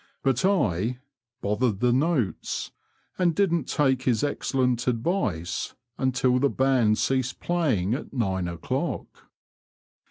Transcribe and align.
''But 0.23 0.43
I 0.43 0.97
"bothered 1.41 1.79
the 1.79 1.93
notes," 1.93 2.71
and 3.19 3.35
didn't 3.35 3.65
take 3.65 4.01
his 4.01 4.23
excellent 4.23 4.87
advice 4.87 5.75
until 5.99 6.37
after 6.37 6.47
the 6.47 6.49
band 6.49 6.97
ceased 6.97 7.39
playing 7.39 7.93
at 7.93 8.11
nine 8.11 8.47
o'clock. 8.47 9.27